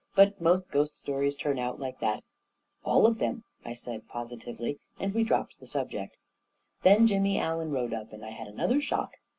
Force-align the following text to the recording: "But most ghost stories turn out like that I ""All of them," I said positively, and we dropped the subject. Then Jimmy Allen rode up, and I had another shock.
"But 0.15 0.41
most 0.41 0.71
ghost 0.71 0.97
stories 0.97 1.35
turn 1.35 1.59
out 1.59 1.79
like 1.79 1.99
that 1.99 2.23
I 2.23 2.23
""All 2.85 3.05
of 3.05 3.19
them," 3.19 3.43
I 3.63 3.75
said 3.75 4.07
positively, 4.07 4.79
and 4.99 5.13
we 5.13 5.23
dropped 5.23 5.59
the 5.59 5.67
subject. 5.67 6.17
Then 6.81 7.05
Jimmy 7.05 7.37
Allen 7.37 7.69
rode 7.69 7.93
up, 7.93 8.11
and 8.11 8.25
I 8.25 8.31
had 8.31 8.47
another 8.47 8.81
shock. 8.81 9.17